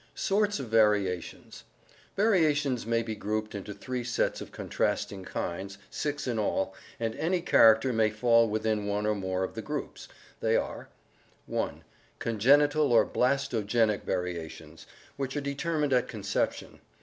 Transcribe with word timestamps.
Sorts 0.15 0.59
of 0.59 0.69
Variations 0.69 1.63
Variations 2.17 2.87
may 2.87 3.03
be 3.03 3.13
grouped 3.13 3.53
into 3.53 3.71
three 3.71 4.03
sets 4.03 4.41
of 4.41 4.51
contrasting 4.51 5.23
kinds, 5.23 5.77
six 5.91 6.25
in 6.25 6.39
all, 6.39 6.73
and 6.99 7.13
any 7.17 7.39
character 7.39 7.93
may 7.93 8.09
fall 8.09 8.49
within 8.49 8.87
one 8.87 9.05
or 9.05 9.13
more 9.13 9.43
of 9.43 9.53
the 9.53 9.61
groups. 9.61 10.07
They 10.39 10.55
are: 10.55 10.89
(i) 11.55 11.71
Congenital 12.17 12.91
or 12.91 13.05
blastogenic 13.05 14.01
variations, 14.01 14.87
which 15.17 15.37
are 15.37 15.41
determined 15.41 15.93
at 15.93 16.07
conception. 16.07 16.79